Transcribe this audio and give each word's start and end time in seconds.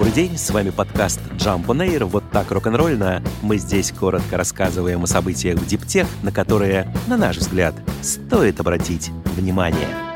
Добрый 0.00 0.14
день, 0.14 0.38
с 0.38 0.48
вами 0.48 0.70
подкаст 0.70 1.20
Jump 1.32 1.66
on 1.66 2.04
вот 2.06 2.24
так 2.30 2.50
рок-н-ролльно. 2.50 3.22
Мы 3.42 3.58
здесь 3.58 3.92
коротко 3.92 4.38
рассказываем 4.38 5.02
о 5.02 5.06
событиях 5.06 5.58
в 5.58 5.66
диптех, 5.66 6.06
на 6.22 6.32
которые, 6.32 6.90
на 7.06 7.18
наш 7.18 7.36
взгляд, 7.36 7.74
стоит 8.00 8.60
обратить 8.60 9.10
внимание. 9.36 10.09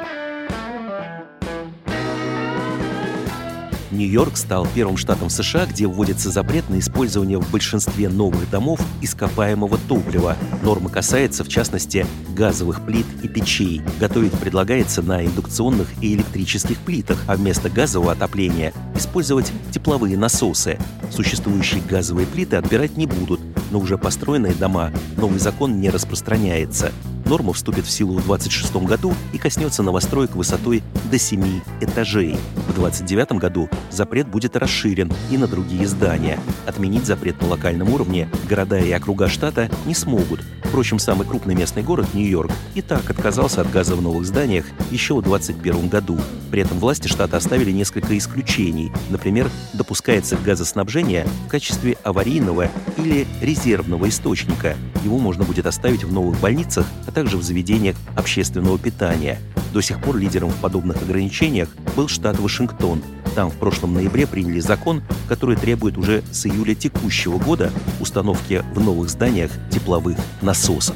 Нью-Йорк 3.95 4.37
стал 4.37 4.67
первым 4.75 4.97
штатом 4.97 5.31
США, 5.31 5.67
где 5.67 5.87
вводится 5.87 6.31
запрет 6.31 6.69
на 6.69 6.79
использование 6.79 7.39
в 7.39 7.51
большинстве 7.51 8.09
новых 8.09 8.51
домов 8.51 8.81
ископаемого 9.01 9.79
топлива. 9.89 10.37
Норма 10.63 10.91
касается, 10.91 11.45
в 11.45 11.49
частности, 11.49 12.07
газовых 12.35 12.85
плит 12.85 13.07
и 13.23 13.29
печей. 13.29 13.81
Готовить 14.01 14.33
предлагается 14.33 15.01
на 15.03 15.25
индукционных 15.25 15.89
и 16.03 16.15
электрических 16.15 16.79
плитах, 16.79 17.23
а 17.27 17.37
вместо 17.37 17.71
газового 17.71 18.13
отопления 18.13 18.73
использовать 18.95 19.53
тепловые 19.73 20.19
насосы. 20.19 20.79
Существующие 21.11 21.81
газовые 21.83 22.27
плиты 22.27 22.57
отбирать 22.57 22.97
не 22.97 23.07
будут, 23.07 23.41
но 23.71 23.79
уже 23.79 23.97
построенные 23.97 24.55
дома 24.55 24.93
новый 25.17 25.39
закон 25.39 25.81
не 25.81 25.91
распространяется. 25.91 26.93
Норма 27.25 27.53
вступит 27.53 27.87
в 27.87 27.91
силу 27.91 28.13
в 28.15 28.27
2026 28.27 28.77
году 28.87 29.15
и 29.33 29.39
коснется 29.39 29.83
новостроек 29.83 30.37
высотой 30.37 30.83
до 31.11 31.19
7 31.19 31.61
этажей. 31.81 32.37
В 32.69 32.75
2029 32.75 33.33
году 33.33 33.71
запрет 33.91 34.29
будет 34.29 34.57
расширен 34.57 35.11
и 35.31 35.39
на 35.39 35.47
другие 35.47 35.87
здания. 35.87 36.39
Отменить 36.67 37.07
запрет 37.07 37.41
на 37.41 37.49
локальном 37.49 37.93
уровне 37.93 38.29
города 38.49 38.79
и 38.79 38.93
округа 38.93 39.29
штата 39.29 39.71
не 39.87 39.95
смогут. 39.95 40.41
Впрочем, 40.75 40.99
самый 40.99 41.25
крупный 41.25 41.55
местный 41.55 41.85
город, 41.85 42.15
Нью-Йорк, 42.15 42.51
и 42.75 42.83
так 42.83 43.09
отказался 43.09 43.61
от 43.61 43.71
газа 43.71 43.95
в 43.95 44.03
новых 44.03 44.27
зданиях 44.27 44.65
еще 44.91 45.15
в 45.15 45.23
2021 45.23 45.89
году. 45.89 46.19
При 46.51 46.63
этом 46.63 46.81
власти 46.81 47.07
штата 47.07 47.37
оставили 47.37 47.71
несколько 47.71 48.19
исключений. 48.19 48.91
Например, 49.09 49.49
допускается 49.73 50.37
газоснабжение 50.37 51.29
в 51.47 51.49
качестве 51.49 51.97
аварийного 52.03 52.71
или 52.97 53.25
резервного 53.41 54.09
источника. 54.09 54.77
Его 55.05 55.19
можно 55.19 55.45
будет 55.45 55.67
оставить 55.67 56.03
в 56.03 56.13
новых 56.13 56.41
больницах, 56.41 56.87
а 57.07 57.13
также 57.13 57.37
в 57.37 57.45
заведениях 57.45 57.95
общественного 58.17 58.77
питания. 58.77 59.39
До 59.75 59.83
сих 59.83 60.01
пор 60.01 60.19
лидером 60.19 60.51
в 60.51 60.57
подобных 60.61 61.03
ограничениях 61.03 61.69
был 61.97 62.07
штат 62.07 62.39
Вашингтон. 62.39 63.03
Там 63.35 63.51
в 63.51 63.55
прошлом 63.55 63.95
ноябре 63.95 64.25
приняли 64.25 64.61
закон, 64.61 65.03
который 65.29 65.57
требует 65.57 65.99
уже 65.99 66.23
с 66.31 66.47
июля 66.47 66.77
текущего 66.77 67.39
года 67.39 67.73
установки 67.99 68.63
в 68.73 68.79
новых 68.79 69.11
зданиях 69.11 69.51
тепловых 69.73 70.17
насосов. 70.43 70.95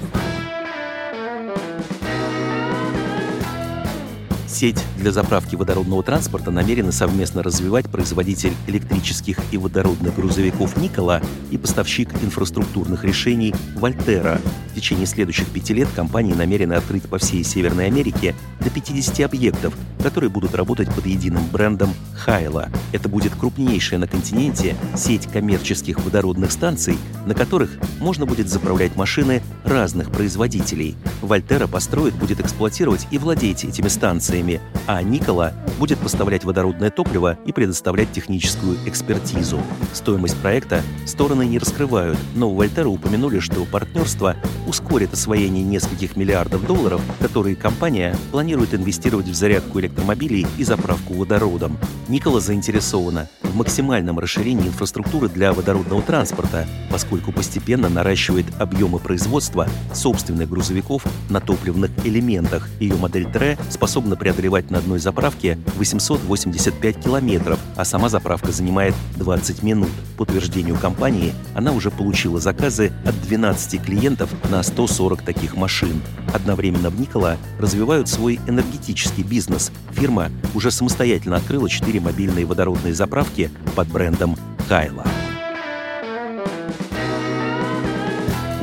Сеть 4.58 4.84
для 4.96 5.12
заправки 5.12 5.54
водородного 5.54 6.02
транспорта 6.02 6.50
намерены 6.50 6.90
совместно 6.90 7.44
развивать 7.44 7.88
производитель 7.88 8.54
электрических 8.66 9.38
и 9.52 9.56
водородных 9.56 10.16
грузовиков 10.16 10.76
«Никола» 10.76 11.22
и 11.52 11.56
поставщик 11.56 12.12
инфраструктурных 12.24 13.04
решений 13.04 13.54
«Вольтера». 13.76 14.40
В 14.72 14.74
течение 14.74 15.06
следующих 15.06 15.46
пяти 15.48 15.74
лет 15.74 15.88
компании 15.94 16.34
намерены 16.34 16.72
открыть 16.72 17.04
по 17.04 17.18
всей 17.18 17.44
Северной 17.44 17.86
Америке 17.86 18.34
до 18.58 18.68
50 18.70 19.20
объектов, 19.20 19.74
которые 20.02 20.30
будут 20.30 20.56
работать 20.56 20.92
под 20.92 21.06
единым 21.06 21.46
брендом 21.52 21.94
«Хайла». 22.14 22.68
Это 22.90 23.08
будет 23.08 23.36
крупнейшая 23.36 24.00
на 24.00 24.08
континенте 24.08 24.74
сеть 24.96 25.28
коммерческих 25.28 26.00
водородных 26.00 26.50
станций, 26.50 26.98
на 27.26 27.34
которых 27.34 27.70
можно 28.00 28.26
будет 28.26 28.48
заправлять 28.48 28.96
машины 28.96 29.40
разных 29.64 30.10
производителей. 30.10 30.96
«Вольтера» 31.22 31.68
построит, 31.68 32.14
будет 32.14 32.40
эксплуатировать 32.40 33.06
и 33.12 33.18
владеть 33.18 33.64
этими 33.64 33.88
станциями, 33.88 34.47
компаниями, 34.48 34.60
а 34.86 35.02
Никола 35.02 35.52
будет 35.78 35.98
поставлять 35.98 36.44
водородное 36.44 36.90
топливо 36.90 37.38
и 37.44 37.52
предоставлять 37.52 38.10
техническую 38.12 38.78
экспертизу. 38.86 39.60
Стоимость 39.92 40.36
проекта 40.38 40.82
стороны 41.06 41.44
не 41.46 41.58
раскрывают, 41.58 42.18
но 42.34 42.50
у 42.50 42.54
Вольтера 42.54 42.88
упомянули, 42.88 43.38
что 43.38 43.64
партнерство 43.64 44.34
ускорит 44.66 45.12
освоение 45.12 45.64
нескольких 45.64 46.16
миллиардов 46.16 46.66
долларов, 46.66 47.00
которые 47.20 47.54
компания 47.54 48.16
планирует 48.30 48.74
инвестировать 48.74 49.28
в 49.28 49.34
зарядку 49.34 49.80
электромобилей 49.80 50.46
и 50.56 50.64
заправку 50.64 51.14
водородом. 51.14 51.78
Никола 52.08 52.40
заинтересована 52.40 53.28
в 53.42 53.54
максимальном 53.54 54.18
расширении 54.18 54.68
инфраструктуры 54.68 55.28
для 55.28 55.52
водородного 55.52 56.02
транспорта, 56.02 56.66
поскольку 56.90 57.32
постепенно 57.32 57.88
наращивает 57.88 58.46
объемы 58.58 58.98
производства 58.98 59.68
собственных 59.94 60.48
грузовиков 60.48 61.02
на 61.30 61.40
топливных 61.40 61.90
элементах. 62.04 62.68
Ее 62.80 62.96
модель 62.96 63.30
ТРЭ 63.30 63.56
способна 63.70 64.16
преодолевать 64.38 64.70
на 64.70 64.78
одной 64.78 65.00
заправке 65.00 65.58
885 65.74 67.02
километров, 67.02 67.58
а 67.74 67.84
сама 67.84 68.08
заправка 68.08 68.52
занимает 68.52 68.94
20 69.16 69.64
минут. 69.64 69.88
По 70.16 70.22
утверждению 70.22 70.76
компании, 70.76 71.34
она 71.54 71.72
уже 71.72 71.90
получила 71.90 72.38
заказы 72.38 72.92
от 73.04 73.20
12 73.22 73.82
клиентов 73.82 74.30
на 74.48 74.62
140 74.62 75.22
таких 75.22 75.56
машин. 75.56 76.00
Одновременно 76.32 76.88
в 76.88 77.00
Никола 77.00 77.36
развивают 77.58 78.08
свой 78.08 78.38
энергетический 78.46 79.24
бизнес. 79.24 79.72
Фирма 79.90 80.30
уже 80.54 80.70
самостоятельно 80.70 81.36
открыла 81.36 81.68
4 81.68 81.98
мобильные 81.98 82.46
водородные 82.46 82.94
заправки 82.94 83.50
под 83.74 83.88
брендом 83.88 84.36
«Кайла». 84.68 85.04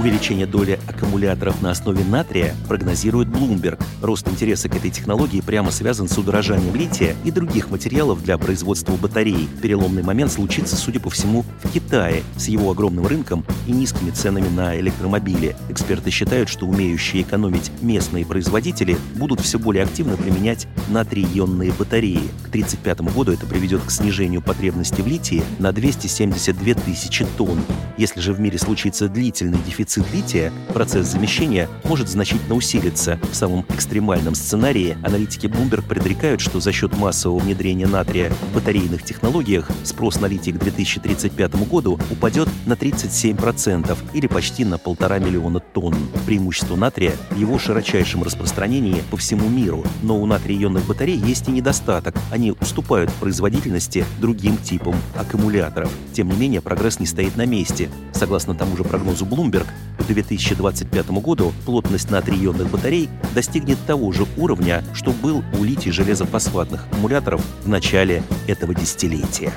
Увеличение 0.05 0.45
доли 0.45 0.79
аккумуляторов 0.87 1.63
на 1.63 1.71
основе 1.71 2.05
натрия 2.05 2.53
прогнозирует 2.67 3.27
Bloomberg. 3.27 3.83
Рост 4.03 4.27
интереса 4.27 4.69
к 4.69 4.75
этой 4.75 4.91
технологии 4.91 5.41
прямо 5.41 5.71
связан 5.71 6.07
с 6.07 6.15
удорожанием 6.15 6.75
лития 6.75 7.15
и 7.23 7.31
других 7.31 7.71
материалов 7.71 8.21
для 8.21 8.37
производства 8.37 8.93
батарей. 8.97 9.49
Переломный 9.63 10.03
момент 10.03 10.31
случится, 10.31 10.75
судя 10.75 10.99
по 10.99 11.09
всему, 11.09 11.43
в 11.63 11.71
Китае 11.71 12.21
с 12.37 12.49
его 12.49 12.69
огромным 12.69 13.07
рынком 13.07 13.43
и 13.65 13.71
низкими 13.71 14.11
ценами 14.11 14.47
на 14.47 14.79
электромобили. 14.79 15.55
Эксперты 15.69 16.11
считают, 16.11 16.49
что 16.49 16.67
умеющие 16.67 17.23
экономить 17.23 17.71
местные 17.81 18.27
производители 18.27 18.99
будут 19.15 19.39
все 19.39 19.57
более 19.57 19.85
активно 19.85 20.17
применять 20.17 20.67
натрий-ионные 20.89 21.71
батареи. 21.71 22.29
К 22.43 22.49
1935 22.49 23.01
году 23.11 23.31
это 23.31 23.47
приведет 23.47 23.81
к 23.81 23.89
снижению 23.89 24.43
потребности 24.43 25.01
в 25.01 25.07
литии 25.07 25.41
на 25.57 25.71
272 25.71 26.75
тысячи 26.75 27.25
тонн. 27.39 27.59
Если 27.97 28.19
же 28.19 28.33
в 28.33 28.39
мире 28.39 28.59
случится 28.59 29.07
длительный 29.07 29.57
дефицит 29.65 29.94
дефицит 29.95 30.13
лития, 30.13 30.51
процесс 30.73 31.07
замещения 31.07 31.69
может 31.83 32.09
значительно 32.09 32.55
усилиться. 32.55 33.19
В 33.31 33.35
самом 33.35 33.65
экстремальном 33.69 34.35
сценарии 34.35 34.97
аналитики 35.03 35.47
Bloomberg 35.47 35.87
предрекают, 35.87 36.41
что 36.41 36.59
за 36.59 36.71
счет 36.71 36.97
массового 36.97 37.39
внедрения 37.39 37.87
натрия 37.87 38.29
в 38.29 38.55
батарейных 38.55 39.03
технологиях 39.03 39.69
спрос 39.83 40.19
на 40.19 40.25
литий 40.25 40.53
к 40.53 40.59
2035 40.59 41.67
году 41.67 41.99
упадет 42.11 42.49
на 42.65 42.73
37% 42.73 43.97
или 44.13 44.27
почти 44.27 44.65
на 44.65 44.77
полтора 44.77 45.19
миллиона 45.19 45.59
тонн. 45.59 45.95
Преимущество 46.25 46.75
натрия 46.75 47.13
в 47.31 47.37
его 47.37 47.59
широчайшем 47.59 48.23
распространении 48.23 49.03
по 49.11 49.17
всему 49.17 49.49
миру. 49.49 49.83
Но 50.03 50.19
у 50.19 50.25
натрий-ионных 50.25 50.85
батарей 50.85 51.17
есть 51.17 51.47
и 51.47 51.51
недостаток. 51.51 52.15
Они 52.31 52.51
уступают 52.51 53.09
в 53.09 53.15
производительности 53.15 54.05
другим 54.19 54.57
типам 54.57 54.95
аккумуляторов. 55.15 55.91
Тем 56.13 56.29
не 56.29 56.35
менее, 56.35 56.61
прогресс 56.61 56.99
не 56.99 57.05
стоит 57.05 57.35
на 57.37 57.45
месте. 57.45 57.89
Согласно 58.13 58.55
тому 58.55 58.77
же 58.77 58.83
прогнозу 58.83 59.25
Bloomberg, 59.25 59.67
к 59.97 60.03
2025 60.03 61.09
году 61.21 61.53
плотность 61.65 62.09
натрий-ионных 62.11 62.69
батарей 62.69 63.09
достигнет 63.33 63.77
того 63.85 64.11
же 64.11 64.25
уровня, 64.37 64.83
что 64.93 65.11
был 65.11 65.43
у 65.59 65.63
литий-железофосфатных 65.63 66.85
аккумуляторов 66.87 67.41
в 67.63 67.67
начале 67.67 68.23
этого 68.47 68.73
десятилетия. 68.73 69.51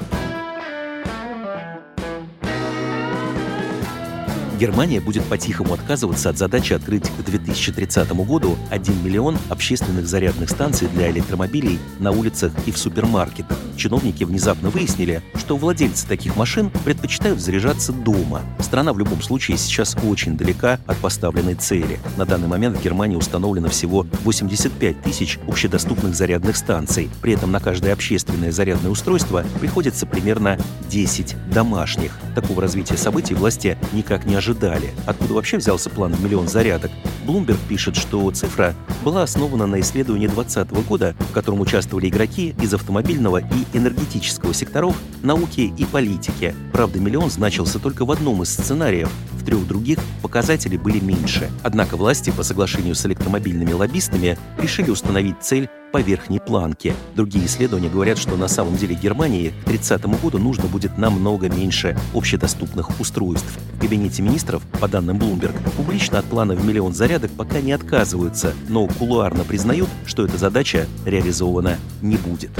Германия 4.59 5.01
будет 5.01 5.23
по-тихому 5.25 5.75
отказываться 5.75 6.31
от 6.31 6.37
задачи 6.37 6.73
открыть 6.73 7.09
к 7.09 7.25
2030 7.25 8.11
году 8.27 8.57
1 8.71 9.05
миллион 9.05 9.39
общественных 9.51 10.09
зарядных 10.09 10.51
станций 10.51 10.89
для 10.89 11.11
электромобилей 11.11 11.79
на 12.01 12.11
улицах 12.11 12.53
и 12.67 12.73
в 12.73 12.77
супермаркетах. 12.77 13.57
Чиновники 13.77 14.25
внезапно 14.25 14.71
выяснили, 14.71 15.23
что 15.37 15.57
владельцы 15.57 16.09
таких 16.09 16.35
машин 16.35 16.73
предпочитают 16.85 17.39
заряжаться 17.39 17.93
дома. 17.93 18.43
Страна 18.59 18.93
в 18.93 18.99
любом 18.99 19.23
случае 19.23 19.57
сейчас 19.59 19.97
очень 20.03 20.37
далека 20.37 20.81
от 20.89 20.97
поставленной 20.97 21.55
цели. 21.55 22.01
На 22.17 22.25
данный 22.27 22.49
момент 22.49 22.77
в 22.77 22.83
Германии 22.83 23.15
установлено 23.15 23.69
всего 23.69 24.09
85 24.25 25.03
тысяч 25.03 25.39
общедоступных 25.47 26.17
зарядных 26.17 26.57
станций. 26.57 27.09
При 27.23 27.35
этом 27.35 27.53
на 27.53 27.61
каждое 27.61 27.93
общественное 27.93 28.51
зарядное 28.51 28.91
устройство 28.91 29.45
приходится 29.61 30.05
примерно 30.05 30.59
10 30.91 31.37
домашних. 31.53 32.19
Такого 32.35 32.61
развития 32.61 32.97
событий 32.97 33.35
власти 33.35 33.79
никак 33.93 34.27
не 34.27 34.35
ожидали 34.35 34.48
ожидали. 34.49 34.91
Откуда 35.07 35.35
вообще 35.35 35.59
взялся 35.59 35.91
план 35.91 36.15
в 36.15 36.25
миллион 36.25 36.49
зарядок? 36.49 36.91
Bloomberg 37.27 37.59
пишет, 37.69 37.97
что 37.97 38.31
цифра 38.31 38.75
была 39.05 39.23
основана 39.23 39.67
на 39.67 39.81
исследовании 39.81 40.27
2020 40.27 40.89
года, 40.89 41.15
в 41.19 41.33
котором 41.33 41.61
участвовали 41.61 42.09
игроки 42.09 42.55
из 42.61 42.73
автомобильного 42.73 43.39
и 43.39 43.77
энергетического 43.77 44.55
секторов, 44.55 44.97
науки 45.23 45.73
и 45.77 45.85
политики. 45.85 46.55
Правда, 46.73 46.99
миллион 46.99 47.31
значился 47.31 47.79
только 47.79 48.05
в 48.07 48.11
одном 48.11 48.43
из 48.43 48.51
сценариев, 48.51 49.11
в 49.33 49.45
трех 49.45 49.67
других 49.67 49.99
показатели 50.23 50.77
были 50.77 51.01
меньше. 51.01 51.51
Однако 51.63 51.97
власти 51.97 52.31
по 52.31 52.43
соглашению 52.43 52.95
с 52.95 53.05
электромобильными 53.05 53.73
лоббистами 53.73 54.39
решили 54.59 54.91
установить 54.91 55.37
цель 55.43 55.69
по 55.93 55.99
верхней 55.99 56.41
планке. 56.41 56.95
Другие 57.15 57.47
исследования 57.47 57.89
говорят, 57.89 58.19
что 58.19 58.37
на 58.37 58.49
самом 58.49 58.77
деле 58.77 58.95
Германии 58.95 59.53
к 59.63 59.65
30 59.67 60.05
году 60.21 60.39
нужно 60.39 60.65
будет 60.65 60.99
намного 60.99 61.49
меньше 61.49 61.97
общедоступных 62.15 63.01
устройств. 63.01 63.59
В 63.75 63.81
кабинете 63.81 64.23
министров, 64.23 64.63
по 64.81 64.89
данным 64.89 65.19
Bloomberg, 65.19 65.57
публично 65.77 66.19
от 66.19 66.25
плана 66.27 66.55
в 66.55 66.65
миллион 66.65 66.95
зарядок 66.95 67.31
пока 67.33 67.61
не 67.61 67.73
отказываются, 67.73 68.55
но 68.69 68.87
кулуарно 68.87 69.45
признают, 69.45 69.89
что 70.07 70.25
эта 70.25 70.37
задача 70.37 70.87
реализована 71.05 71.79
не 72.03 72.17
будет. 72.17 72.51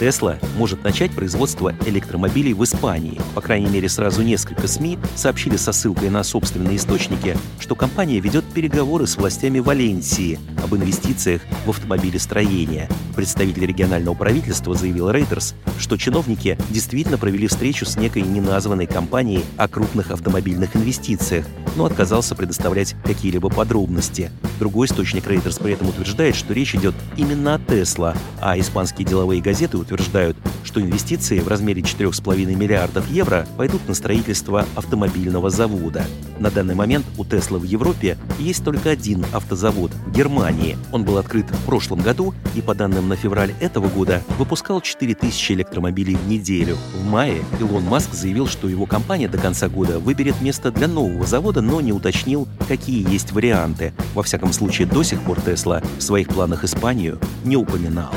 Тесла 0.00 0.38
может 0.56 0.82
начать 0.82 1.10
производство 1.10 1.74
электромобилей 1.84 2.54
в 2.54 2.64
Испании. 2.64 3.20
По 3.34 3.42
крайней 3.42 3.68
мере, 3.68 3.86
сразу 3.86 4.22
несколько 4.22 4.66
СМИ 4.66 4.98
сообщили 5.14 5.58
со 5.58 5.72
ссылкой 5.72 6.08
на 6.08 6.24
собственные 6.24 6.78
источники, 6.78 7.36
что 7.58 7.74
компания 7.74 8.18
ведет 8.18 8.46
переговоры 8.46 9.06
с 9.06 9.18
властями 9.18 9.58
Валенсии 9.58 10.38
об 10.64 10.74
инвестициях 10.74 11.42
в 11.66 11.70
автомобилестроение. 11.70 12.88
Представитель 13.14 13.66
регионального 13.66 14.14
правительства 14.14 14.74
заявил 14.74 15.10
Reuters, 15.10 15.54
что 15.78 15.98
чиновники 15.98 16.56
действительно 16.70 17.18
провели 17.18 17.46
встречу 17.46 17.84
с 17.84 17.96
некой 17.96 18.22
неназванной 18.22 18.86
компанией 18.86 19.44
о 19.58 19.68
крупных 19.68 20.12
автомобильных 20.12 20.76
инвестициях, 20.76 21.44
но 21.76 21.84
отказался 21.84 22.34
предоставлять 22.34 22.96
какие-либо 23.04 23.50
подробности. 23.50 24.30
Другой 24.58 24.86
источник 24.86 25.26
Reuters 25.26 25.62
при 25.62 25.74
этом 25.74 25.88
утверждает, 25.88 26.34
что 26.36 26.54
речь 26.54 26.74
идет 26.74 26.94
именно 27.18 27.56
о 27.56 27.58
Tesla, 27.58 28.16
а 28.40 28.58
испанские 28.58 29.06
деловые 29.06 29.42
газеты 29.42 29.76
утверждают, 29.90 30.36
что 30.64 30.80
инвестиции 30.80 31.40
в 31.40 31.48
размере 31.48 31.82
4,5 31.82 32.54
миллиардов 32.54 33.08
евро 33.10 33.46
пойдут 33.56 33.86
на 33.88 33.94
строительство 33.94 34.66
автомобильного 34.76 35.50
завода. 35.50 36.04
На 36.38 36.50
данный 36.50 36.74
момент 36.74 37.04
у 37.18 37.24
Tesla 37.24 37.58
в 37.58 37.64
Европе 37.64 38.16
есть 38.38 38.64
только 38.64 38.90
один 38.90 39.24
автозавод– 39.32 39.92
в 40.06 40.12
Германии. 40.12 40.76
Он 40.92 41.04
был 41.04 41.18
открыт 41.18 41.46
в 41.50 41.64
прошлом 41.66 42.00
году 42.00 42.34
и, 42.54 42.60
по 42.60 42.74
данным 42.74 43.08
на 43.08 43.16
февраль 43.16 43.54
этого 43.60 43.88
года, 43.88 44.22
выпускал 44.38 44.80
4000 44.80 45.52
электромобилей 45.52 46.16
в 46.16 46.26
неделю. 46.26 46.76
В 46.94 47.06
мае 47.06 47.42
Илон 47.58 47.84
Маск 47.84 48.12
заявил, 48.12 48.46
что 48.46 48.68
его 48.68 48.86
компания 48.86 49.28
до 49.28 49.38
конца 49.38 49.68
года 49.68 49.98
выберет 49.98 50.40
место 50.40 50.70
для 50.70 50.88
нового 50.88 51.26
завода, 51.26 51.60
но 51.60 51.80
не 51.80 51.92
уточнил, 51.92 52.48
какие 52.68 53.08
есть 53.10 53.32
варианты. 53.32 53.92
Во 54.14 54.22
всяком 54.22 54.52
случае, 54.52 54.86
до 54.86 55.02
сих 55.02 55.20
пор 55.22 55.38
Tesla 55.38 55.84
в 55.98 56.02
своих 56.02 56.28
планах 56.28 56.64
Испанию 56.64 57.18
не 57.44 57.56
упоминал. 57.56 58.12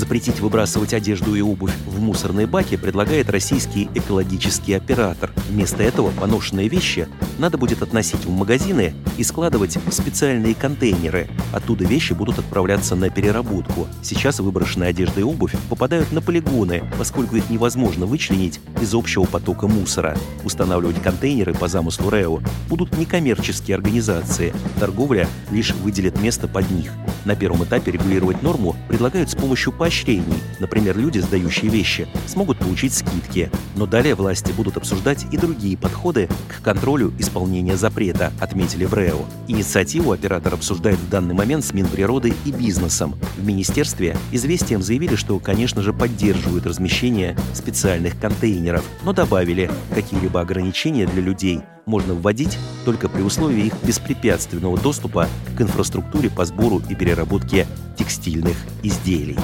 Запретить 0.00 0.40
выбрасывать 0.40 0.94
одежду 0.94 1.34
и 1.34 1.42
обувь 1.42 1.74
в 1.86 2.00
мусорные 2.00 2.46
баки 2.46 2.78
предлагает 2.78 3.28
российский 3.28 3.90
экологический 3.94 4.72
оператор. 4.72 5.30
Вместо 5.50 5.82
этого 5.82 6.10
поношенные 6.12 6.68
вещи 6.68 7.06
надо 7.38 7.58
будет 7.58 7.82
относить 7.82 8.24
в 8.24 8.30
магазины 8.30 8.94
и 9.18 9.22
складывать 9.22 9.76
в 9.76 9.92
специальные 9.92 10.54
контейнеры. 10.54 11.28
Оттуда 11.52 11.84
вещи 11.84 12.14
будут 12.14 12.38
отправляться 12.38 12.96
на 12.96 13.10
переработку. 13.10 13.88
Сейчас 14.00 14.40
выброшенная 14.40 14.88
одежда 14.88 15.20
и 15.20 15.22
обувь 15.22 15.54
попадают 15.68 16.12
на 16.12 16.22
полигоны, 16.22 16.82
поскольку 16.96 17.36
их 17.36 17.50
невозможно 17.50 18.06
вычленить 18.06 18.58
из 18.80 18.94
общего 18.94 19.24
потока 19.24 19.68
мусора. 19.68 20.16
Устанавливать 20.44 21.02
контейнеры 21.02 21.52
по 21.52 21.68
замыслу 21.68 22.08
РЭО 22.08 22.42
будут 22.70 22.96
некоммерческие 22.96 23.74
организации. 23.74 24.54
Торговля 24.78 25.28
лишь 25.50 25.74
выделит 25.74 26.18
место 26.22 26.48
под 26.48 26.70
них. 26.70 26.90
На 27.24 27.36
первом 27.36 27.64
этапе 27.64 27.92
регулировать 27.92 28.42
норму 28.42 28.76
предлагают 28.88 29.30
с 29.30 29.34
помощью 29.34 29.72
поощрений. 29.72 30.42
Например, 30.58 30.96
люди, 30.96 31.18
сдающие 31.18 31.70
вещи, 31.70 32.08
смогут 32.26 32.58
получить 32.58 32.94
скидки. 32.94 33.50
Но 33.76 33.86
далее 33.86 34.14
власти 34.14 34.52
будут 34.52 34.76
обсуждать 34.76 35.26
и 35.30 35.36
другие 35.36 35.76
подходы 35.76 36.28
к 36.48 36.62
контролю 36.62 37.12
исполнения 37.18 37.76
запрета, 37.76 38.32
отметили 38.40 38.84
в 38.84 38.94
РЭО. 38.94 39.24
Инициативу 39.48 40.12
оператор 40.12 40.54
обсуждает 40.54 40.98
в 40.98 41.08
данный 41.08 41.34
момент 41.34 41.64
с 41.64 41.72
Минприроды 41.72 42.32
и 42.44 42.52
бизнесом. 42.52 43.14
В 43.36 43.44
министерстве 43.44 44.16
известием 44.32 44.82
заявили, 44.82 45.16
что, 45.16 45.38
конечно 45.38 45.82
же, 45.82 45.92
поддерживают 45.92 46.66
размещение 46.66 47.36
специальных 47.52 48.18
контейнеров, 48.18 48.84
но 49.04 49.12
добавили, 49.12 49.70
какие-либо 49.94 50.40
ограничения 50.40 51.06
для 51.06 51.22
людей 51.22 51.60
можно 51.86 52.14
вводить 52.14 52.58
только 52.84 53.08
при 53.08 53.22
условии 53.22 53.66
их 53.66 53.74
беспрепятственного 53.82 54.78
доступа 54.78 55.28
к 55.56 55.60
инфраструктуре 55.60 56.30
по 56.30 56.44
сбору 56.44 56.82
и 56.88 56.94
переработке 56.94 57.66
текстильных 57.96 58.56
изделий. 58.82 59.38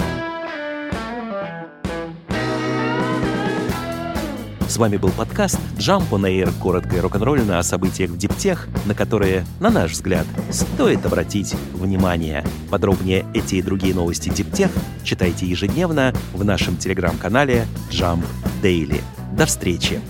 С 4.68 4.78
вами 4.78 4.96
был 4.96 5.10
подкаст 5.10 5.58
Jump 5.78 6.10
on 6.10 6.22
Air, 6.22 6.52
коротко 6.60 6.96
и 6.96 7.00
рок-н-ролльно 7.00 7.58
о 7.58 7.62
событиях 7.62 8.10
в 8.10 8.18
Диптех, 8.18 8.68
на 8.84 8.94
которые, 8.94 9.46
на 9.60 9.70
наш 9.70 9.92
взгляд, 9.92 10.26
стоит 10.50 11.06
обратить 11.06 11.54
внимание. 11.72 12.44
Подробнее 12.70 13.24
эти 13.32 13.54
и 13.54 13.62
другие 13.62 13.94
новости 13.94 14.28
Диптех 14.28 14.70
читайте 15.02 15.46
ежедневно 15.46 16.12
в 16.34 16.44
нашем 16.44 16.76
телеграм-канале 16.76 17.66
Jump 17.90 18.24
Daily. 18.62 19.00
До 19.32 19.46
встречи! 19.46 20.00